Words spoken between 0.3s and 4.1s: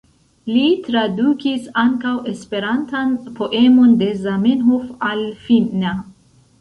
Li tradukis ankaŭ esperantan poemon de